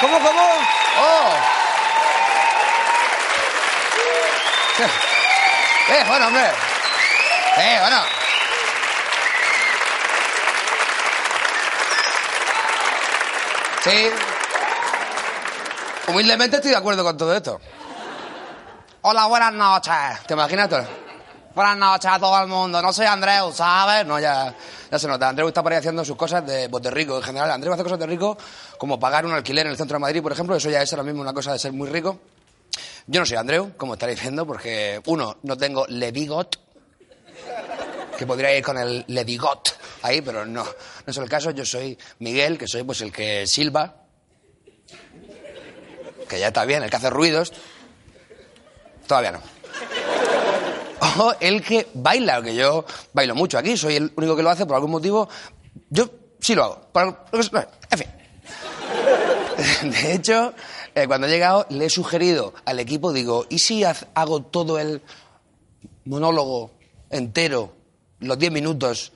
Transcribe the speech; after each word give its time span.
¿Cómo, 0.00 0.18
cómo? 0.18 0.42
¡Oh! 0.98 1.34
¡Eh, 5.88 6.04
bueno, 6.08 6.26
hombre! 6.26 6.50
¡Eh, 7.58 7.78
bueno! 7.80 7.96
Sí. 13.82 14.10
Humildemente 16.08 16.56
estoy 16.56 16.70
de 16.70 16.76
acuerdo 16.76 17.04
con 17.04 17.16
todo 17.16 17.34
esto. 17.34 17.60
Hola, 19.02 19.26
buenas 19.26 19.52
noches. 19.52 19.94
¿Te 20.26 20.34
imaginas? 20.34 20.68
tú? 20.70 21.03
Buenas 21.54 21.76
noches 21.76 22.10
a 22.10 22.18
todo 22.18 22.42
el 22.42 22.48
mundo. 22.48 22.82
No 22.82 22.92
soy 22.92 23.06
Andreu, 23.06 23.52
¿sabes? 23.52 24.04
No, 24.04 24.18
ya, 24.18 24.52
ya 24.90 24.98
se 24.98 25.06
nota. 25.06 25.28
Andreu 25.28 25.46
está 25.46 25.62
por 25.62 25.70
ahí 25.70 25.78
haciendo 25.78 26.04
sus 26.04 26.16
cosas 26.16 26.44
de, 26.44 26.68
pues, 26.68 26.82
de 26.82 26.90
rico 26.90 27.16
en 27.16 27.22
general. 27.22 27.48
Andreu 27.52 27.72
hace 27.72 27.84
cosas 27.84 28.00
de 28.00 28.06
rico 28.06 28.36
como 28.76 28.98
pagar 28.98 29.24
un 29.24 29.32
alquiler 29.32 29.64
en 29.66 29.70
el 29.70 29.78
centro 29.78 29.94
de 29.94 30.00
Madrid, 30.00 30.20
por 30.20 30.32
ejemplo. 30.32 30.56
Eso 30.56 30.68
ya 30.68 30.82
es 30.82 30.92
ahora 30.92 31.04
mismo 31.04 31.20
una 31.20 31.32
cosa 31.32 31.52
de 31.52 31.60
ser 31.60 31.72
muy 31.72 31.88
rico. 31.88 32.18
Yo 33.06 33.20
no 33.20 33.26
soy 33.26 33.36
Andreu, 33.36 33.72
como 33.76 33.92
estaréis 33.92 34.20
viendo, 34.20 34.44
porque, 34.44 35.00
uno, 35.06 35.36
no 35.44 35.56
tengo 35.56 35.86
Le 35.86 36.10
Bigot, 36.10 36.58
que 38.18 38.26
podría 38.26 38.56
ir 38.56 38.64
con 38.64 38.76
el 38.76 39.04
Le 39.06 39.22
Bigot 39.22 39.78
ahí, 40.02 40.22
pero 40.22 40.44
no, 40.44 40.64
no 40.64 40.70
es 41.06 41.16
el 41.16 41.28
caso. 41.28 41.52
Yo 41.52 41.64
soy 41.64 41.96
Miguel, 42.18 42.58
que 42.58 42.66
soy 42.66 42.82
pues 42.82 43.00
el 43.00 43.12
que 43.12 43.46
silba, 43.46 43.94
que 46.28 46.40
ya 46.40 46.48
está 46.48 46.64
bien, 46.64 46.82
el 46.82 46.90
que 46.90 46.96
hace 46.96 47.10
ruidos. 47.10 47.52
Todavía 49.06 49.30
no. 49.30 49.53
El 51.40 51.62
que 51.62 51.88
baila, 51.94 52.42
que 52.42 52.54
yo 52.54 52.84
bailo 53.12 53.34
mucho 53.34 53.58
aquí, 53.58 53.76
soy 53.76 53.96
el 53.96 54.12
único 54.16 54.36
que 54.36 54.42
lo 54.42 54.50
hace 54.50 54.66
por 54.66 54.76
algún 54.76 54.90
motivo. 54.90 55.28
Yo 55.90 56.08
sí 56.40 56.54
lo 56.54 56.64
hago. 56.64 57.18
en 57.90 57.98
fin. 57.98 58.08
De 59.90 60.14
hecho, 60.14 60.54
eh, 60.94 61.06
cuando 61.06 61.26
he 61.26 61.30
llegado, 61.30 61.66
le 61.70 61.86
he 61.86 61.90
sugerido 61.90 62.54
al 62.64 62.80
equipo, 62.80 63.12
digo, 63.12 63.46
¿y 63.48 63.58
si 63.58 63.84
hago 63.84 64.42
todo 64.42 64.78
el 64.78 65.02
monólogo 66.04 66.72
entero, 67.10 67.74
los 68.20 68.38
10 68.38 68.52
minutos, 68.52 69.12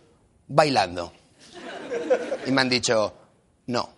bailando? 0.47 1.13
Y 2.47 2.51
me 2.51 2.61
han 2.61 2.69
dicho, 2.69 3.15
no. 3.67 3.91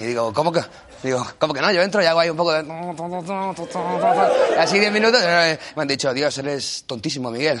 Y 0.00 0.04
digo, 0.04 0.32
¿cómo 0.32 0.52
que? 0.52 0.60
Digo, 1.02 1.26
¿cómo 1.38 1.54
que 1.54 1.60
no? 1.60 1.70
Yo 1.72 1.82
entro 1.82 2.02
y 2.02 2.06
hago 2.06 2.20
ahí 2.20 2.30
un 2.30 2.36
poco 2.36 2.52
de... 2.52 2.60
Así 4.58 4.78
10 4.78 4.92
minutos. 4.92 5.20
Me 5.22 5.82
han 5.82 5.88
dicho, 5.88 6.12
Dios, 6.12 6.36
eres 6.38 6.84
tontísimo, 6.86 7.30
Miguel. 7.30 7.60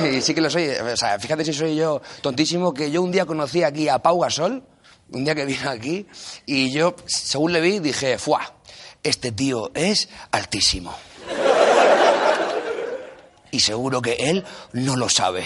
Y 0.00 0.20
sí 0.20 0.34
que 0.34 0.40
lo 0.40 0.50
soy. 0.50 0.68
O 0.68 0.96
sea, 0.96 1.18
fíjate 1.18 1.44
si 1.44 1.52
soy 1.52 1.76
yo 1.76 2.02
tontísimo, 2.20 2.74
que 2.74 2.90
yo 2.90 3.02
un 3.02 3.12
día 3.12 3.26
conocí 3.26 3.62
aquí 3.62 3.88
a 3.88 3.98
Pau 3.98 4.18
Gasol, 4.20 4.64
un 5.12 5.24
día 5.24 5.34
que 5.34 5.44
vino 5.44 5.70
aquí, 5.70 6.06
y 6.46 6.72
yo, 6.72 6.96
según 7.06 7.52
le 7.52 7.60
vi, 7.60 7.78
dije, 7.78 8.18
¡fuá! 8.18 8.54
Este 9.02 9.32
tío 9.32 9.70
es 9.74 10.08
altísimo. 10.30 10.94
Y 13.50 13.60
seguro 13.60 14.00
que 14.00 14.14
él 14.14 14.44
no 14.72 14.96
lo 14.96 15.08
sabe. 15.08 15.44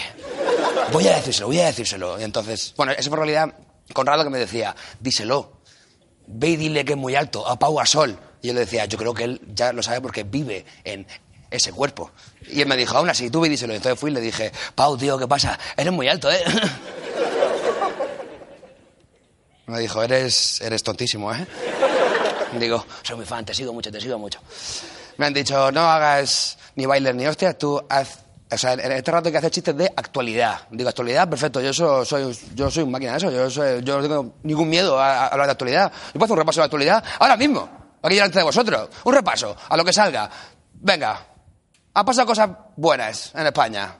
Voy 0.93 1.07
a 1.07 1.15
decírselo, 1.15 1.47
voy 1.47 1.59
a 1.59 1.65
decírselo. 1.65 2.19
Y 2.19 2.23
entonces, 2.23 2.73
bueno, 2.77 2.93
eso 2.93 3.09
fue 3.09 3.17
en 3.19 3.25
realidad 3.25 3.53
Conrado 3.93 4.23
que 4.23 4.29
me 4.29 4.39
decía, 4.39 4.75
díselo. 4.99 5.56
Ve 6.27 6.49
y 6.49 6.55
dile 6.57 6.85
que 6.85 6.93
es 6.93 6.97
muy 6.97 7.15
alto, 7.15 7.47
a 7.47 7.57
Pau 7.57 7.75
Gasol. 7.75 8.17
Y 8.41 8.47
yo 8.47 8.53
le 8.53 8.61
decía, 8.61 8.85
yo 8.85 8.97
creo 8.97 9.13
que 9.13 9.23
él 9.23 9.41
ya 9.53 9.73
lo 9.73 9.81
sabe 9.81 10.01
porque 10.01 10.23
vive 10.23 10.65
en 10.83 11.07
ese 11.49 11.71
cuerpo. 11.71 12.11
Y 12.49 12.61
él 12.61 12.67
me 12.67 12.75
dijo, 12.77 12.97
aún 12.97 13.09
así, 13.09 13.29
tú 13.29 13.41
ve 13.41 13.47
y 13.47 13.51
díselo. 13.51 13.73
Entonces 13.73 13.99
fui 13.99 14.11
y 14.11 14.13
le 14.13 14.21
dije, 14.21 14.51
Pau, 14.75 14.97
tío, 14.97 15.17
¿qué 15.17 15.27
pasa? 15.27 15.57
Eres 15.75 15.93
muy 15.93 16.07
alto, 16.07 16.31
¿eh? 16.31 16.43
Me 19.67 19.79
dijo, 19.79 20.01
eres, 20.01 20.61
eres 20.61 20.81
tontísimo, 20.81 21.33
¿eh? 21.33 21.45
Digo, 22.57 22.85
soy 23.03 23.17
muy 23.17 23.25
fan, 23.25 23.43
te 23.43 23.53
sigo 23.53 23.73
mucho, 23.73 23.91
te 23.91 23.99
sigo 23.99 24.17
mucho. 24.17 24.39
Me 25.17 25.25
han 25.25 25.33
dicho, 25.33 25.71
no 25.73 25.81
hagas 25.81 26.57
ni 26.75 26.85
bailes 26.85 27.13
ni 27.15 27.27
hostias, 27.27 27.57
tú 27.57 27.83
haz... 27.89 28.19
O 28.49 28.57
sea, 28.57 28.73
en 28.73 28.91
este 28.93 29.11
rato 29.11 29.27
hay 29.27 29.31
que 29.33 29.37
hacer 29.39 29.51
chistes 29.51 29.75
de 29.75 29.91
actualidad. 29.93 30.59
Digo, 30.71 30.87
actualidad, 30.89 31.29
perfecto, 31.29 31.59
yo 31.59 31.73
so- 31.73 32.05
soy, 32.05 32.37
yo 32.55 32.71
soy 32.71 32.83
un 32.83 32.91
máquina 32.91 33.11
de 33.11 33.17
eso, 33.17 33.29
yo, 33.31 33.49
soy- 33.49 33.83
yo 33.83 33.97
no 33.97 34.01
tengo 34.03 34.33
ningún 34.43 34.69
miedo 34.69 34.97
a, 34.99 35.25
a 35.25 35.27
hablar 35.27 35.47
de 35.47 35.51
actualidad. 35.51 35.91
Yo 35.91 36.13
puedo 36.13 36.25
hacer 36.25 36.33
un 36.33 36.39
repaso 36.39 36.61
de 36.61 36.65
actualidad 36.65 37.03
ahora 37.19 37.35
mismo, 37.35 37.69
aquí 38.01 38.15
delante 38.15 38.37
de 38.39 38.43
vosotros. 38.45 38.89
Un 39.03 39.13
repaso, 39.13 39.55
a 39.67 39.75
lo 39.75 39.83
que 39.83 39.91
salga. 39.91 40.29
Venga, 40.75 41.25
han 41.93 42.05
pasado 42.05 42.25
cosas 42.27 42.49
buenas 42.77 43.33
en 43.35 43.47
España. 43.47 43.95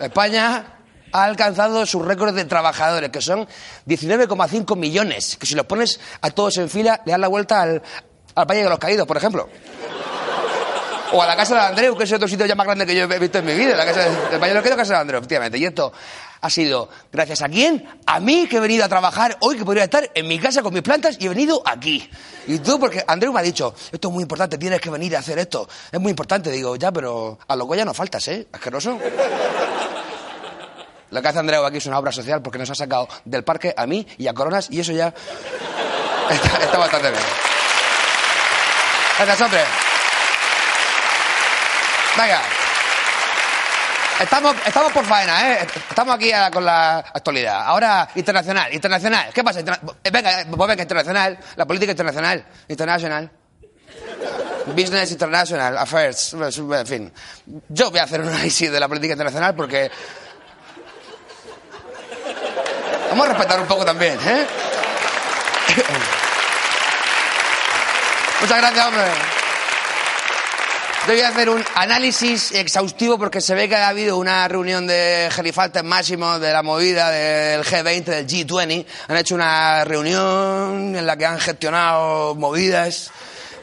España 0.00 0.72
ha 1.12 1.24
alcanzado 1.24 1.86
sus 1.86 2.04
récords 2.04 2.34
de 2.34 2.44
trabajadores, 2.44 3.10
que 3.10 3.20
son 3.22 3.46
19,5 3.86 4.76
millones, 4.76 5.36
que 5.38 5.46
si 5.46 5.54
los 5.54 5.66
pones 5.66 6.00
a 6.20 6.30
todos 6.30 6.56
en 6.58 6.68
fila, 6.68 7.00
le 7.06 7.12
dan 7.12 7.20
la 7.20 7.28
vuelta 7.28 7.62
al, 7.62 7.80
al 8.34 8.44
Valle 8.44 8.64
de 8.64 8.68
los 8.68 8.78
Caídos, 8.78 9.06
por 9.06 9.16
ejemplo. 9.16 9.48
O 11.12 11.22
a 11.22 11.26
la 11.26 11.36
Casa 11.36 11.54
de 11.54 11.60
Andreu, 11.60 11.96
que 11.96 12.04
es 12.04 12.12
otro 12.12 12.26
sitio 12.26 12.46
ya 12.46 12.54
más 12.54 12.66
grande 12.66 12.84
que 12.86 12.94
yo 12.94 13.04
he 13.04 13.18
visto 13.18 13.38
en 13.38 13.44
mi 13.46 13.54
vida, 13.54 13.76
la 13.76 13.84
casa 13.84 14.00
de, 14.00 14.38
de 14.38 14.54
los 14.54 14.62
Caídos, 14.62 14.76
Casa 14.76 14.94
de 14.94 15.00
Andreu, 15.00 15.18
efectivamente. 15.18 15.58
Y 15.58 15.64
esto 15.64 15.92
ha 16.40 16.50
sido, 16.50 16.88
gracias 17.12 17.42
a 17.42 17.48
quién? 17.48 17.88
A 18.06 18.20
mí 18.20 18.46
que 18.48 18.56
he 18.56 18.60
venido 18.60 18.84
a 18.84 18.88
trabajar 18.88 19.36
hoy, 19.40 19.56
que 19.56 19.64
podría 19.64 19.84
estar 19.84 20.10
en 20.14 20.28
mi 20.28 20.38
casa 20.38 20.62
con 20.62 20.72
mis 20.72 20.82
plantas 20.82 21.16
y 21.18 21.26
he 21.26 21.28
venido 21.28 21.62
aquí. 21.64 22.08
Y 22.46 22.58
tú, 22.58 22.78
porque 22.78 23.04
Andreu 23.06 23.32
me 23.32 23.40
ha 23.40 23.42
dicho, 23.42 23.74
esto 23.92 24.08
es 24.08 24.14
muy 24.14 24.22
importante, 24.22 24.58
tienes 24.58 24.80
que 24.80 24.90
venir 24.90 25.16
a 25.16 25.20
hacer 25.20 25.38
esto. 25.38 25.68
Es 25.90 26.00
muy 26.00 26.10
importante. 26.10 26.50
Digo, 26.50 26.76
ya, 26.76 26.92
pero 26.92 27.38
a 27.46 27.56
lo 27.56 27.74
ya 27.74 27.84
no 27.84 27.94
faltas, 27.94 28.26
¿eh? 28.28 28.46
Asqueroso. 28.52 28.98
Lo 31.10 31.22
que 31.22 31.28
hace 31.28 31.38
Andreu 31.38 31.64
aquí 31.64 31.78
es 31.78 31.86
una 31.86 31.98
obra 31.98 32.10
social 32.10 32.42
porque 32.42 32.58
nos 32.58 32.70
ha 32.70 32.74
sacado 32.74 33.08
del 33.24 33.44
parque 33.44 33.72
a 33.76 33.86
mí 33.86 34.06
y 34.18 34.26
a 34.26 34.34
Coronas 34.34 34.68
y 34.70 34.80
eso 34.80 34.92
ya 34.92 35.08
está, 36.30 36.64
está 36.64 36.78
bastante 36.78 37.10
bien. 37.10 37.22
Gracias, 39.18 39.40
hombre. 39.40 39.85
Venga. 42.16 42.40
Estamos, 44.20 44.56
estamos 44.64 44.92
por 44.92 45.04
faena, 45.04 45.52
¿eh? 45.52 45.66
Estamos 45.90 46.14
aquí 46.14 46.30
con 46.52 46.64
la 46.64 46.98
actualidad. 46.98 47.62
Ahora, 47.66 48.08
internacional, 48.14 48.72
internacional. 48.72 49.30
¿Qué 49.34 49.44
pasa? 49.44 49.60
Interna- 49.60 49.80
eh, 50.02 50.10
venga, 50.10 50.40
eh, 50.40 50.46
pues 50.48 50.68
venga, 50.68 50.82
internacional. 50.82 51.38
La 51.56 51.66
política 51.66 51.90
internacional. 51.92 52.46
International. 52.68 53.30
Business 54.74 55.10
International 55.12 55.76
Affairs. 55.76 56.32
En 56.34 56.86
fin. 56.86 57.12
Yo 57.68 57.90
voy 57.90 58.00
a 58.00 58.04
hacer 58.04 58.22
un 58.22 58.28
análisis 58.28 58.72
de 58.72 58.80
la 58.80 58.88
política 58.88 59.12
internacional 59.12 59.54
porque 59.54 59.90
Vamos 63.10 63.26
a 63.26 63.28
respetar 63.32 63.60
un 63.60 63.66
poco 63.66 63.84
también, 63.84 64.18
¿eh? 64.26 64.46
Muchas 68.40 68.58
gracias, 68.58 68.86
hombre. 68.86 69.04
Yo 71.06 71.12
voy 71.12 71.20
a 71.20 71.28
hacer 71.28 71.48
un 71.48 71.62
análisis 71.76 72.50
exhaustivo 72.50 73.16
porque 73.16 73.40
se 73.40 73.54
ve 73.54 73.68
que 73.68 73.76
ha 73.76 73.86
habido 73.86 74.18
una 74.18 74.48
reunión 74.48 74.88
de 74.88 75.28
gerifaltes 75.30 75.84
máximos 75.84 76.40
de 76.40 76.52
la 76.52 76.64
movida 76.64 77.10
del 77.10 77.62
G20, 77.62 78.04
del 78.06 78.26
G20. 78.26 78.84
Han 79.06 79.16
hecho 79.16 79.36
una 79.36 79.84
reunión 79.84 80.96
en 80.96 81.06
la 81.06 81.16
que 81.16 81.24
han 81.24 81.38
gestionado 81.38 82.34
movidas 82.34 83.12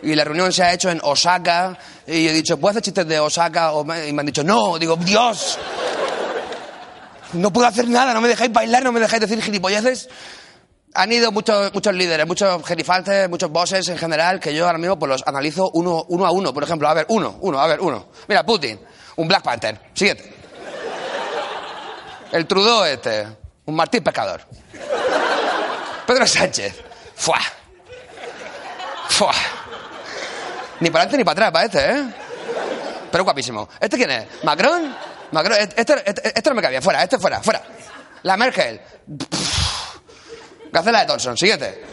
y 0.02 0.16
la 0.16 0.24
reunión 0.24 0.54
se 0.54 0.64
ha 0.64 0.72
hecho 0.72 0.90
en 0.90 1.02
Osaka 1.04 1.78
y 2.08 2.30
he 2.30 2.32
dicho, 2.32 2.58
¿puedo 2.58 2.72
hacer 2.72 2.84
chistes 2.84 3.08
de 3.10 3.20
Osaka? 3.20 3.74
Y 4.08 4.14
me 4.14 4.22
han 4.22 4.26
dicho, 4.26 4.46
no. 4.46 4.80
Digo, 4.80 4.96
Dios, 4.96 5.60
no 7.34 7.52
puedo 7.52 7.68
hacer 7.68 7.90
nada, 7.90 8.14
no 8.14 8.22
me 8.22 8.30
dejáis 8.30 8.54
bailar, 8.54 8.86
no 8.86 8.94
me 8.94 9.02
dejáis 9.02 9.20
decir 9.20 9.42
gilipolleces. 9.42 10.08
Han 10.96 11.12
ido 11.12 11.32
muchos, 11.32 11.74
muchos 11.74 11.94
líderes, 11.94 12.28
muchos 12.28 12.64
gerifaltes, 12.66 13.28
muchos 13.28 13.50
bosses 13.50 13.88
en 13.90 13.98
general, 13.98 14.40
que 14.40 14.54
yo 14.54 14.68
ahora 14.68 14.78
mismo 14.78 14.98
pues, 15.00 15.10
los 15.10 15.24
analizo 15.28 15.72
uno, 15.74 16.06
uno 16.10 16.26
a 16.26 16.32
uno. 16.32 16.54
Por 16.54 16.64
ejemplo, 16.64 16.88
a 16.88 16.94
ver, 16.94 17.06
uno, 17.10 17.38
uno, 17.42 17.60
a 17.60 17.66
ver, 17.66 17.80
uno. 17.82 18.08
Mira, 18.28 18.46
Putin, 18.46 18.80
un 19.16 19.28
Black 19.28 19.42
Panther. 19.44 19.80
Siguiente. 19.94 20.34
El 22.32 22.46
Trudeau 22.46 22.84
este, 22.86 23.28
un 23.66 23.76
Martín 23.76 24.04
Pescador. 24.04 24.42
Pedro 26.06 26.28
Sánchez. 26.28 26.76
Fuá. 27.16 27.40
Fuá. 29.10 29.32
Ni 30.80 30.90
para 30.90 31.04
adelante 31.04 31.18
ni 31.18 31.24
para 31.24 31.48
atrás 31.48 31.52
parece, 31.72 31.92
¿eh? 31.92 32.14
Pero 33.12 33.24
guapísimo. 33.24 33.70
¿Este 33.80 33.98
quién 33.98 34.12
es? 34.12 34.26
¿Macron? 34.44 34.96
Macron. 35.32 35.58
Este, 35.60 35.82
este, 35.82 36.10
este- 36.10 36.28
este 36.36 36.50
no 36.50 36.56
me 36.60 36.70
bien. 36.70 36.82
Fuera, 36.82 37.04
este 37.04 37.18
fuera, 37.18 37.42
fuera. 37.42 37.62
La 38.24 38.38
Merkel. 38.38 38.82
Gacela 40.74 41.02
de 41.02 41.06
Thompson. 41.06 41.38
Siguiente. 41.38 41.84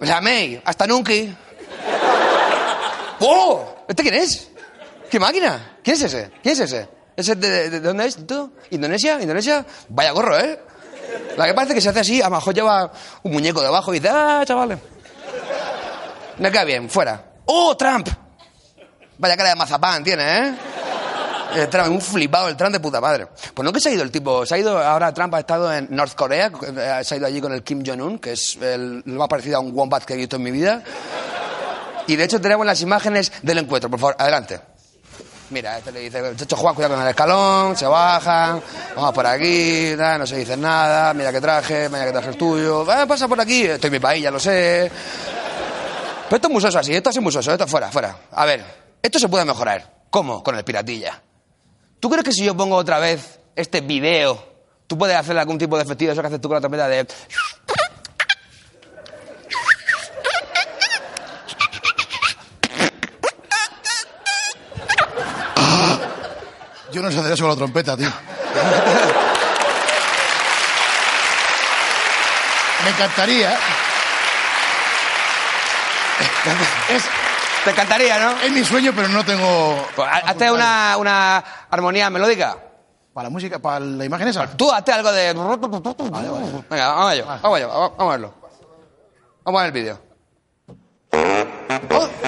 La 0.00 0.20
May. 0.20 0.62
Hasta 0.64 0.86
nunca. 0.86 1.12
¡Oh! 3.20 3.74
¿Este 3.88 4.02
quién 4.02 4.14
es? 4.14 4.48
¿Qué 5.10 5.18
máquina? 5.18 5.78
¿Quién 5.82 5.96
es 5.96 6.02
ese? 6.04 6.30
¿Quién 6.42 6.52
es 6.52 6.60
ese? 6.60 6.88
¿Ese 7.16 7.34
de, 7.34 7.48
de- 7.50 7.70
de 7.70 7.80
dónde 7.80 8.06
es 8.06 8.24
tú? 8.26 8.52
¿Indonesia? 8.70 9.20
¿Indonesia? 9.20 9.64
Vaya 9.88 10.12
gorro, 10.12 10.38
¿eh? 10.38 10.60
La 11.36 11.46
que 11.46 11.54
parece 11.54 11.74
que 11.74 11.80
se 11.80 11.88
hace 11.88 12.00
así, 12.00 12.20
a 12.22 12.28
lo 12.28 12.36
mejor 12.36 12.54
lleva 12.54 12.92
un 13.24 13.32
muñeco 13.32 13.60
debajo 13.62 13.92
y 13.92 13.98
dice, 13.98 14.10
¡ah, 14.12 14.42
chavales! 14.46 14.78
Me 16.38 16.52
cae 16.52 16.64
bien, 16.64 16.88
fuera. 16.88 17.24
¡Oh, 17.46 17.76
Trump! 17.76 18.08
Vaya 19.16 19.36
cara 19.36 19.48
de 19.48 19.54
mazapán 19.56 20.04
tiene, 20.04 20.38
¿eh? 20.38 20.54
Trump, 21.70 21.88
un 21.88 22.00
flipado, 22.00 22.48
el 22.48 22.56
Trump 22.56 22.72
de 22.72 22.80
puta 22.80 23.00
madre. 23.00 23.28
Pues 23.54 23.64
no 23.64 23.72
que 23.72 23.80
se 23.80 23.88
ha 23.88 23.92
ido 23.92 24.02
el 24.02 24.10
tipo, 24.10 24.44
se 24.44 24.54
ha 24.54 24.58
ido, 24.58 24.78
ahora 24.78 25.12
Trump 25.12 25.34
ha 25.34 25.40
estado 25.40 25.72
en 25.72 25.88
North 25.90 26.14
Corea, 26.14 26.50
eh, 26.62 27.00
se 27.02 27.14
ha 27.14 27.16
ido 27.18 27.26
allí 27.26 27.40
con 27.40 27.52
el 27.52 27.62
Kim 27.62 27.82
Jong-un, 27.84 28.18
que 28.18 28.32
es 28.32 28.58
lo 28.60 29.18
más 29.18 29.28
parecido 29.28 29.56
a 29.56 29.60
un 29.60 29.72
wombat 29.74 30.04
que 30.04 30.14
he 30.14 30.16
visto 30.16 30.36
en 30.36 30.42
mi 30.42 30.50
vida. 30.50 30.82
Y 32.06 32.16
de 32.16 32.24
hecho 32.24 32.40
tenemos 32.40 32.64
las 32.64 32.80
imágenes 32.80 33.32
del 33.42 33.58
encuentro, 33.58 33.90
por 33.90 34.00
favor, 34.00 34.16
adelante. 34.18 34.60
Mira, 35.50 35.78
este 35.78 35.92
le 35.92 36.00
dice, 36.00 36.36
Checho 36.36 36.56
Juan, 36.56 36.74
cuidado 36.74 36.94
con 36.94 37.02
el 37.02 37.08
escalón, 37.08 37.74
se 37.74 37.86
bajan, 37.86 38.62
vamos 38.94 39.14
por 39.14 39.26
aquí, 39.26 39.94
no 39.96 40.26
se 40.26 40.36
dice 40.36 40.56
nada, 40.58 41.14
mira 41.14 41.32
que 41.32 41.40
traje, 41.40 41.88
mira 41.88 42.04
que 42.04 42.12
traje 42.12 42.28
el 42.28 42.36
tuyo, 42.36 42.86
ah, 42.90 43.06
pasa 43.06 43.26
por 43.26 43.40
aquí, 43.40 43.64
estoy 43.64 43.88
en 43.88 43.92
mi 43.92 43.98
país, 43.98 44.22
ya 44.22 44.30
lo 44.30 44.38
sé. 44.38 44.90
Pero 46.24 46.36
esto 46.36 46.48
es 46.48 46.52
muy 46.52 46.60
soso 46.60 46.78
así, 46.78 46.94
esto 46.94 47.08
es 47.08 47.20
muy 47.20 47.32
soso, 47.32 47.50
esto 47.50 47.66
fuera, 47.66 47.90
fuera. 47.90 48.14
A 48.32 48.44
ver, 48.44 48.62
esto 49.02 49.18
se 49.18 49.28
puede 49.28 49.46
mejorar. 49.46 49.90
¿Cómo? 50.10 50.42
Con 50.42 50.54
el 50.56 50.64
piratilla. 50.64 51.22
¿Tú 52.00 52.08
crees 52.08 52.24
que 52.24 52.32
si 52.32 52.44
yo 52.44 52.56
pongo 52.56 52.76
otra 52.76 52.98
vez 52.98 53.40
este 53.56 53.80
video, 53.80 54.44
tú 54.86 54.96
puedes 54.96 55.16
hacer 55.16 55.36
algún 55.36 55.58
tipo 55.58 55.76
de 55.76 55.82
efectivo, 55.82 56.12
eso 56.12 56.20
que 56.20 56.28
haces 56.28 56.40
tú 56.40 56.48
con 56.48 56.54
la 56.54 56.60
trompeta 56.60 56.88
de... 56.88 57.06
Yo 66.92 67.02
no 67.02 67.10
sé 67.10 67.18
hacer 67.18 67.32
eso 67.32 67.42
con 67.42 67.50
la 67.50 67.56
trompeta, 67.56 67.96
tío. 67.96 68.10
Me 72.84 72.90
encantaría. 72.90 73.58
Es, 76.88 77.04
Te 77.68 77.72
encantaría, 77.72 78.18
¿no? 78.18 78.30
es 78.40 78.50
mi 78.50 78.64
sueño, 78.64 78.92
pero 78.96 79.08
no 79.08 79.22
tengo. 79.22 79.86
Pues, 79.94 80.08
ha- 80.08 80.30
hazte 80.30 80.50
una, 80.50 80.96
una 80.96 81.36
armonía 81.68 82.08
melódica. 82.08 82.56
Para 83.12 83.24
la 83.28 83.30
música, 83.30 83.58
para 83.58 83.78
la 83.80 84.06
imagen 84.06 84.26
esa. 84.26 84.46
Tú 84.56 84.72
hazte 84.72 84.90
algo 84.90 85.12
de... 85.12 85.34
Venga, 85.34 86.88
vamos 86.88 87.12
allá, 87.12 87.24
vamos 87.42 87.56
allá, 87.58 87.66
vamos 87.66 87.92
a 87.98 88.04
verlo. 88.06 88.34
Vamos 89.44 89.60
a 89.60 89.64
ver 89.64 89.76
el 89.76 89.82
vídeo. 89.82 90.00
Oh. 91.90 92.08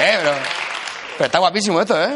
eh, 0.00 0.14
pero... 0.18 0.32
Pero 1.16 1.26
está 1.26 1.38
guapísimo 1.38 1.80
esto, 1.80 2.00
¿eh? 2.00 2.10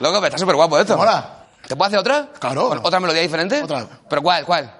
Loco, 0.00 0.14
pero 0.16 0.26
está 0.26 0.38
súper 0.38 0.54
guapo 0.54 0.78
esto. 0.78 0.96
Mola. 0.96 1.37
¿Te 1.68 1.76
puedo 1.76 1.86
hacer 1.86 1.98
otra? 1.98 2.28
Claro. 2.38 2.68
Bueno, 2.68 2.82
¿Otra 2.82 2.98
melodía 2.98 3.20
diferente? 3.20 3.62
Otra. 3.62 3.86
¿Pero 4.08 4.22
cuál, 4.22 4.44
cuál? 4.46 4.74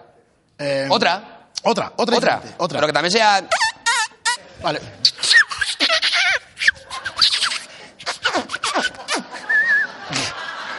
Eh, 0.58 0.88
¿Otra? 0.90 1.50
Otra, 1.62 1.92
otra. 1.96 2.16
¿Otra? 2.16 2.36
diferente, 2.36 2.54
Otra. 2.58 2.76
Pero 2.78 2.86
que 2.86 2.92
también 2.94 3.12
sea... 3.12 3.46
Vale. 4.62 4.80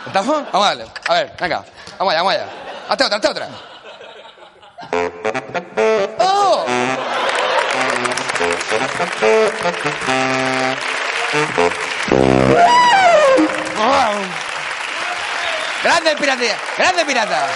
¿Estamos? 0.08 0.52
Vamos 0.52 0.66
a 0.66 0.70
darle. 0.70 0.86
A 1.08 1.14
ver, 1.14 1.34
venga. 1.40 1.66
Vamos 2.00 2.14
allá, 2.14 2.24
vamos 2.24 2.34
allá. 2.34 2.46
Hazte 2.90 3.04
otra, 3.04 3.16
hazte 3.18 3.28
otra. 3.28 3.50
¡Grande 16.00 16.22
pirata! 16.22 16.58
¡Grande 16.78 17.06
pirata! 17.06 17.48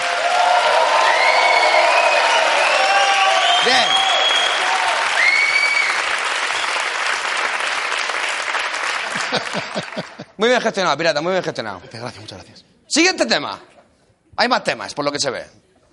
Bien. 3.64 3.84
Muy 10.36 10.48
bien 10.50 10.60
gestionado, 10.60 10.96
pirata, 10.98 11.22
muy 11.22 11.32
bien 11.32 11.42
gestionado. 11.42 11.80
Gracias, 11.80 12.20
muchas 12.20 12.38
gracias. 12.38 12.64
Siguiente 12.86 13.24
tema. 13.24 13.58
Hay 14.36 14.48
más 14.48 14.62
temas, 14.62 14.92
por 14.92 15.06
lo 15.06 15.12
que 15.12 15.18
se 15.18 15.30
ve. 15.30 15.46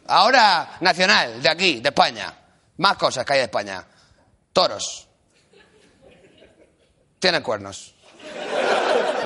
Ahora, 0.07 0.77
nacional, 0.81 1.42
de 1.42 1.50
aquí, 1.50 1.80
de 1.80 1.88
España. 1.89 2.33
Más 2.77 2.98
cosas 2.98 3.24
que 3.24 3.33
hay 3.33 3.39
de 3.39 3.45
España. 3.45 3.86
Toros. 4.51 5.07
Tienen 7.19 7.42
cuernos. 7.44 7.95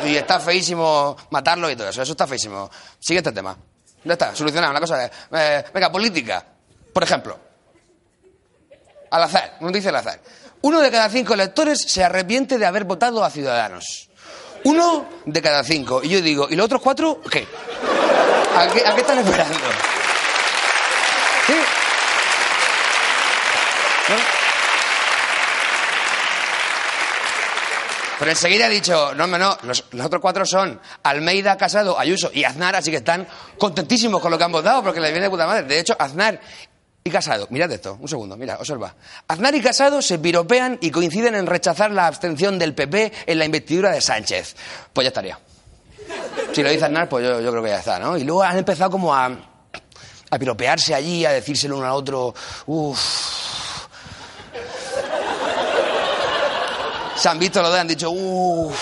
Y 0.06 0.16
está 0.18 0.40
feísimo 0.40 1.16
matarlo 1.32 1.70
y 1.70 1.76
todo 1.76 1.90
eso. 1.90 2.02
Eso 2.02 2.12
está 2.12 2.28
feísimo. 2.28 2.70
Siguiente 3.00 3.32
tema. 3.32 3.58
Ya 4.04 4.14
está, 4.14 4.36
solucionado. 4.36 4.72
Una 4.72 4.80
cosa 4.80 4.98
de... 4.98 5.12
eh, 5.32 5.66
venga, 5.74 5.92
política. 5.92 6.46
Por 6.94 7.04
ejemplo. 7.04 7.40
Al 9.12 9.24
azar, 9.24 9.58
noticia 9.62 9.90
al 9.90 9.96
azar. 9.98 10.20
Uno 10.62 10.80
de 10.82 10.92
cada 10.92 11.10
cinco 11.10 11.34
electores 11.34 11.82
se 11.82 12.04
arrepiente 12.04 12.58
de 12.58 12.66
haber 12.66 12.84
votado 12.86 13.24
a 13.24 13.30
Ciudadanos. 13.30 14.10
Uno 14.64 15.08
de 15.26 15.42
cada 15.42 15.64
cinco. 15.64 16.02
Y 16.04 16.10
yo 16.10 16.22
digo, 16.22 16.48
¿y 16.50 16.56
los 16.56 16.66
otros 16.66 16.82
cuatro 16.82 17.22
qué? 17.32 17.48
¿A 18.56 18.68
qué, 18.68 18.86
a 18.86 18.96
qué 18.96 19.02
están 19.02 19.20
esperando? 19.20 19.58
¿Sí? 21.46 21.54
¿No? 24.10 24.35
Pero 28.18 28.32
enseguida 28.32 28.68
ha 28.68 28.70
dicho, 28.70 29.14
no, 29.14 29.26
hombre, 29.26 29.40
no, 29.40 29.58
los, 29.64 29.84
otros 30.04 30.22
cuatro 30.22 30.46
son 30.46 30.80
Almeida, 31.04 31.58
Casado, 31.58 32.00
Ayuso 32.00 32.32
y 32.34 32.44
Aznar, 32.46 32.76
así 32.76 32.90
que 32.90 32.98
están 32.98 33.28
contentísimos 33.58 34.22
con 34.22 34.32
lo 34.32 34.38
que 34.38 34.44
han 34.44 34.52
votado 34.52 34.82
porque 34.84 35.02
les 35.02 35.12
viene 35.12 35.26
de 35.26 35.30
puta 35.30 35.46
madre. 35.46 35.64
De 35.64 35.80
hecho, 35.80 35.96
Aznar 36.00 36.40
y 37.04 37.10
Casado, 37.10 37.48
mirad 37.50 37.72
esto, 37.72 37.98
un 38.00 38.08
segundo, 38.08 38.38
mira, 38.38 38.58
observa. 38.58 38.96
Aznar 39.28 39.54
y 39.56 39.62
Casado 39.62 40.02
se 40.02 40.18
piropean 40.18 40.78
y 40.82 40.92
coinciden 40.92 41.36
en 41.36 41.46
rechazar 41.46 41.92
la 41.92 42.08
abstención 42.08 42.58
del 42.58 42.74
PP 42.74 43.12
en 43.26 43.38
la 43.38 43.46
investidura 43.46 43.92
de 43.92 44.00
Sánchez. 44.00 44.56
Pues 44.94 45.06
ya 45.06 45.10
estaría. 45.10 45.40
Si 46.54 46.64
lo 46.64 46.70
dice 46.70 46.86
Aznar, 46.86 47.10
pues 47.10 47.26
yo, 47.26 47.42
yo 47.42 47.52
creo 47.52 47.64
que 47.64 47.70
ya 47.70 47.80
está, 47.80 48.00
¿no? 48.00 48.18
Y 48.18 48.24
luego 48.24 48.44
han 48.44 48.58
empezado 48.58 48.92
como 48.92 49.14
a, 49.14 49.26
a 50.30 50.40
piropearse 50.40 50.96
allí, 50.96 51.26
a 51.26 51.32
decírselo 51.32 51.78
uno 51.78 51.86
al 51.86 51.92
otro, 51.92 52.34
uff. 52.68 53.35
Se 57.26 57.30
han 57.30 57.40
visto 57.40 57.60
los 57.60 57.72
dos, 57.72 57.80
han 57.80 57.88
dicho, 57.88 58.12
uff. 58.12 58.80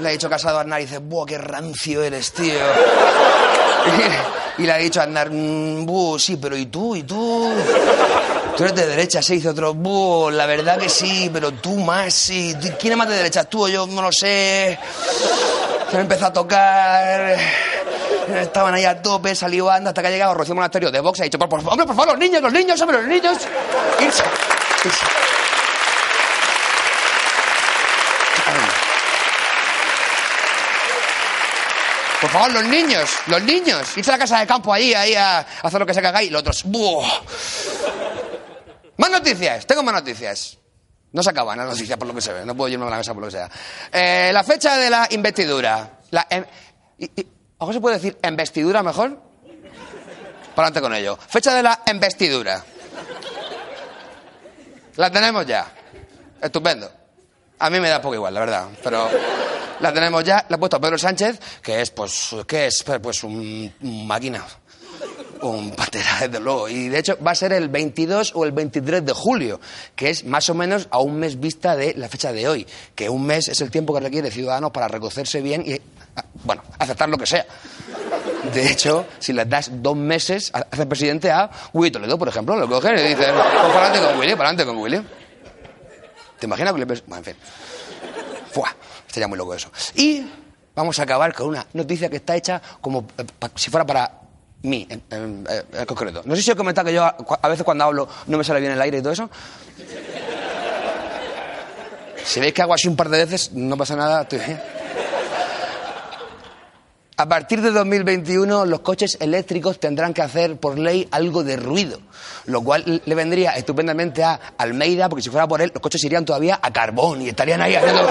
Le 0.00 0.08
ha 0.08 0.10
dicho 0.10 0.28
Casado 0.28 0.58
a 0.58 0.62
Aznar 0.62 0.80
y 0.80 0.86
dice, 0.86 0.98
buah, 0.98 1.24
qué 1.24 1.38
rancio 1.38 2.02
eres, 2.02 2.32
tío. 2.32 2.58
Y, 4.58 4.62
le 4.64 4.72
ha 4.72 4.76
dicho 4.78 5.00
a 5.00 5.04
Aznar, 5.04 5.30
"Mm, 5.30 5.86
buh, 5.86 6.18
sí, 6.18 6.36
pero 6.36 6.56
¿y 6.56 6.66
tú? 6.66 6.96
¿Y 6.96 7.04
tú? 7.04 7.48
Tú 8.56 8.64
eres 8.64 8.74
de 8.74 8.86
derecha, 8.88 9.22
se 9.22 9.34
dice 9.34 9.50
otro, 9.50 9.72
buh, 9.74 10.30
la 10.30 10.46
verdad 10.46 10.76
que 10.78 10.88
sí, 10.88 11.30
pero 11.32 11.52
tú 11.52 11.76
más, 11.76 12.12
sí. 12.12 12.56
¿Quién 12.80 12.94
es 12.94 12.98
más 12.98 13.08
de 13.08 13.18
derecha? 13.18 13.44
Tú 13.44 13.66
o 13.66 13.68
yo, 13.68 13.86
no 13.86 14.02
lo 14.02 14.10
sé. 14.10 14.76
Se 15.90 15.96
me 15.96 16.02
empezó 16.02 16.26
a 16.26 16.32
tocar. 16.32 17.36
Estaban 18.36 18.74
ahí 18.74 18.84
a 18.84 19.00
tope, 19.00 19.32
salió 19.36 19.70
anda 19.70 19.90
hasta 19.90 20.02
que 20.02 20.08
ha 20.08 20.10
llegado 20.10 20.34
Rocío 20.34 20.56
Monasterio 20.56 20.90
de 20.90 20.98
Vox 20.98 21.20
ha 21.20 21.24
dicho, 21.24 21.38
por, 21.38 21.48
por, 21.48 21.60
hombre, 21.60 21.86
por 21.86 21.94
favor, 21.94 22.08
los 22.08 22.18
niños, 22.18 22.42
los 22.42 22.52
niños, 22.52 22.80
hombre, 22.80 22.98
los 22.98 23.06
niños. 23.06 23.38
Irse. 24.00 24.24
Irse. 24.84 25.06
Por 32.24 32.30
favor, 32.32 32.52
los 32.52 32.64
niños, 32.64 33.10
los 33.26 33.42
niños. 33.42 33.98
Irse 33.98 34.10
a 34.10 34.14
la 34.14 34.18
casa 34.18 34.40
de 34.40 34.46
campo 34.46 34.72
ahí, 34.72 34.94
ahí 34.94 35.14
a 35.14 35.40
hacer 35.62 35.78
lo 35.78 35.84
que 35.84 35.92
se 35.92 36.00
cagáis. 36.00 36.32
Los 36.32 36.40
otros, 36.40 36.62
¡buah! 36.64 37.06
Más 38.96 39.10
noticias, 39.10 39.66
tengo 39.66 39.82
más 39.82 39.92
noticias. 39.92 40.56
No 41.12 41.22
se 41.22 41.28
acaban 41.28 41.58
las 41.58 41.66
noticias 41.68 41.98
por 41.98 42.08
lo 42.08 42.14
que 42.14 42.22
se 42.22 42.32
ve, 42.32 42.46
no 42.46 42.54
puedo 42.56 42.70
irme 42.72 42.86
a 42.86 42.88
la 42.90 42.96
mesa 42.96 43.12
por 43.12 43.24
lo 43.24 43.28
que 43.28 43.32
sea. 43.32 43.50
Eh, 43.92 44.30
la 44.32 44.42
fecha 44.42 44.78
de 44.78 44.88
la 44.88 45.06
investidura. 45.10 45.98
La, 46.12 46.26
em- 46.30 46.46
y- 46.98 47.10
y- 47.14 47.26
¿Algo 47.58 47.74
se 47.74 47.80
puede 47.82 47.96
decir 47.96 48.16
investidura 48.26 48.82
mejor? 48.82 49.20
Para 50.54 50.68
adelante 50.68 50.80
con 50.80 50.94
ello. 50.94 51.18
Fecha 51.28 51.52
de 51.54 51.62
la 51.62 51.78
investidura. 51.92 52.64
La 54.96 55.10
tenemos 55.10 55.44
ya. 55.44 55.66
Estupendo. 56.40 56.90
A 57.58 57.68
mí 57.68 57.80
me 57.80 57.90
da 57.90 58.00
poco 58.00 58.14
igual, 58.14 58.32
la 58.32 58.40
verdad. 58.40 58.68
Pero 58.82 59.10
la 59.80 59.92
tenemos 59.92 60.24
ya. 60.24 60.44
La 60.48 60.56
ha 60.56 60.58
puesto 60.58 60.80
Pedro 60.80 60.98
Sánchez, 60.98 61.40
que 61.62 61.80
es, 61.80 61.90
pues, 61.90 62.34
¿qué 62.46 62.66
es? 62.66 62.84
Pues 63.02 63.24
un, 63.24 63.72
un 63.82 64.06
máquina. 64.06 64.44
Un 65.42 65.72
pantera, 65.72 66.18
desde 66.20 66.40
luego. 66.40 66.68
Y 66.68 66.88
de 66.88 66.98
hecho 66.98 67.18
va 67.24 67.32
a 67.32 67.34
ser 67.34 67.52
el 67.52 67.68
22 67.68 68.32
o 68.34 68.44
el 68.44 68.52
23 68.52 69.04
de 69.04 69.12
julio, 69.12 69.60
que 69.94 70.10
es 70.10 70.24
más 70.24 70.48
o 70.48 70.54
menos 70.54 70.88
a 70.90 70.98
un 70.98 71.18
mes 71.18 71.38
vista 71.38 71.76
de 71.76 71.94
la 71.94 72.08
fecha 72.08 72.32
de 72.32 72.48
hoy. 72.48 72.66
Que 72.94 73.08
un 73.08 73.26
mes 73.26 73.48
es 73.48 73.60
el 73.60 73.70
tiempo 73.70 73.92
que 73.94 74.00
requiere 74.00 74.30
Ciudadanos 74.30 74.70
para 74.70 74.88
recocerse 74.88 75.40
bien 75.40 75.62
y, 75.66 75.74
ah, 76.16 76.24
bueno, 76.44 76.62
aceptar 76.78 77.08
lo 77.08 77.18
que 77.18 77.26
sea. 77.26 77.46
De 78.52 78.70
hecho, 78.70 79.06
si 79.18 79.32
les 79.32 79.48
das 79.48 79.70
dos 79.72 79.96
meses, 79.96 80.50
hace 80.52 80.86
presidente 80.86 81.30
a 81.30 81.50
Willy 81.72 81.90
Toledo, 81.90 82.18
por 82.18 82.28
ejemplo, 82.28 82.56
lo 82.56 82.68
cogen 82.68 82.98
y 82.98 83.02
dicen, 83.02 83.34
pues 83.34 83.72
para 83.72 83.86
adelante 83.86 84.00
con 84.00 84.18
Willy, 84.18 84.34
para 84.34 84.48
adelante 84.50 84.66
con 84.66 84.76
Willy. 84.76 85.02
¿Te 86.38 86.46
imaginas 86.46 86.72
que 86.74 86.78
le 86.78 86.84
Bueno, 86.84 87.16
en 87.16 87.24
fin. 87.24 87.36
Fuah, 88.54 88.72
estaría 89.06 89.26
muy 89.26 89.36
loco 89.36 89.52
eso. 89.52 89.68
Y 89.96 90.24
vamos 90.76 90.96
a 91.00 91.02
acabar 91.02 91.34
con 91.34 91.48
una 91.48 91.66
noticia 91.72 92.08
que 92.08 92.16
está 92.16 92.36
hecha 92.36 92.62
como 92.80 93.06
eh, 93.18 93.24
si 93.56 93.68
fuera 93.68 93.84
para 93.84 94.20
mí, 94.62 94.86
en, 94.88 95.02
en 95.10 95.86
concreto. 95.86 96.22
No 96.24 96.36
sé 96.36 96.42
si 96.42 96.50
os 96.52 96.54
he 96.54 96.56
comentado 96.56 96.86
que 96.86 96.94
yo 96.94 97.02
a, 97.02 97.16
a 97.42 97.48
veces 97.48 97.64
cuando 97.64 97.82
hablo 97.82 98.08
no 98.28 98.38
me 98.38 98.44
sale 98.44 98.60
bien 98.60 98.72
el 98.72 98.80
aire 98.80 98.98
y 98.98 99.02
todo 99.02 99.12
eso. 99.12 99.28
Si 102.24 102.38
veis 102.40 102.54
que 102.54 102.62
hago 102.62 102.72
así 102.74 102.86
un 102.88 102.96
par 102.96 103.08
de 103.08 103.18
veces, 103.18 103.52
no 103.52 103.76
pasa 103.76 103.96
nada, 103.96 104.22
estoy 104.22 104.38
bien. 104.38 104.62
A 107.16 107.28
partir 107.28 107.60
de 107.62 107.70
2021 107.70 108.66
los 108.66 108.80
coches 108.80 109.16
eléctricos 109.20 109.78
tendrán 109.78 110.12
que 110.12 110.20
hacer 110.20 110.56
por 110.56 110.76
ley 110.76 111.06
algo 111.12 111.44
de 111.44 111.56
ruido, 111.56 112.00
lo 112.46 112.60
cual 112.62 113.02
le 113.04 113.14
vendría 113.14 113.52
estupendamente 113.52 114.24
a 114.24 114.40
Almeida, 114.58 115.08
porque 115.08 115.22
si 115.22 115.30
fuera 115.30 115.46
por 115.46 115.62
él 115.62 115.70
los 115.72 115.80
coches 115.80 116.02
irían 116.02 116.24
todavía 116.24 116.58
a 116.60 116.72
carbón 116.72 117.22
y 117.22 117.28
estarían 117.28 117.62
ahí 117.62 117.76
haciendo... 117.76 118.02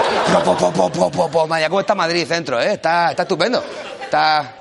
po, 0.42 0.56
po, 0.56 0.90
po, 0.90 1.10
po, 1.30 1.48
¿cómo 1.68 1.80
está 1.80 1.94
Madrid 1.94 2.26
centro? 2.26 2.58
eh? 2.58 2.72
Está, 2.72 3.10
está 3.10 3.24
estupendo. 3.24 3.62
Está... 4.02 4.56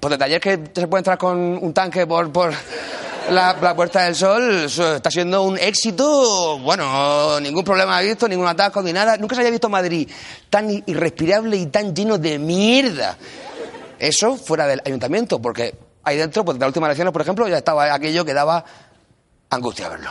Pues 0.00 0.10
desde 0.10 0.24
ayer 0.24 0.40
que 0.40 0.58
se 0.74 0.88
puede 0.88 1.00
entrar 1.00 1.16
con 1.16 1.38
un 1.38 1.72
tanque 1.72 2.04
por... 2.04 2.32
por 2.32 2.52
la, 3.30 3.74
Puerta 3.76 4.02
del 4.02 4.16
Sol 4.16 4.64
está 4.64 5.10
siendo 5.10 5.42
un 5.42 5.56
éxito, 5.56 6.58
bueno, 6.58 7.40
ningún 7.40 7.64
problema 7.64 8.02
he 8.02 8.06
visto, 8.06 8.28
ningún 8.28 8.46
atasco 8.48 8.82
ni 8.82 8.92
nada. 8.92 9.16
Nunca 9.16 9.34
se 9.34 9.40
había 9.40 9.52
visto 9.52 9.68
Madrid 9.68 10.10
tan 10.50 10.82
irrespirable 10.84 11.56
y 11.56 11.66
tan 11.66 11.94
lleno 11.94 12.18
de 12.18 12.38
mierda. 12.38 13.16
Eso 14.04 14.36
fuera 14.36 14.66
del 14.66 14.82
ayuntamiento, 14.84 15.40
porque 15.40 15.74
ahí 16.02 16.18
dentro, 16.18 16.44
pues 16.44 16.58
de 16.58 16.60
las 16.60 16.68
últimas 16.68 16.88
elecciones, 16.88 17.10
por 17.10 17.22
ejemplo, 17.22 17.48
ya 17.48 17.56
estaba 17.56 17.94
aquello 17.94 18.22
que 18.22 18.34
daba 18.34 18.62
angustia 19.48 19.88
verlo. 19.88 20.10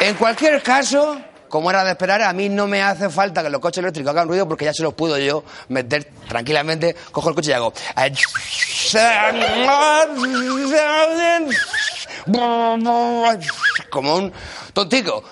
En 0.00 0.14
cualquier 0.16 0.62
caso, 0.62 1.18
como 1.48 1.70
era 1.70 1.82
de 1.84 1.92
esperar, 1.92 2.20
a 2.20 2.34
mí 2.34 2.50
no 2.50 2.66
me 2.66 2.82
hace 2.82 3.08
falta 3.08 3.42
que 3.42 3.48
los 3.48 3.62
coches 3.62 3.78
eléctricos 3.78 4.10
hagan 4.10 4.28
ruido 4.28 4.46
porque 4.46 4.66
ya 4.66 4.74
se 4.74 4.82
los 4.82 4.92
puedo 4.92 5.16
yo 5.16 5.42
meter 5.68 6.04
tranquilamente. 6.28 6.94
Cojo 7.12 7.30
el 7.30 7.34
coche 7.34 7.52
y 7.52 7.54
hago. 7.54 7.72
Como 13.90 14.16
un 14.16 14.32
tontico. 14.72 15.22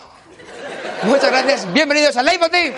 Muchas 1.04 1.30
gracias. 1.30 1.72
Bienvenidos 1.72 2.16
al 2.16 2.26
Leitmotiv. 2.26 2.74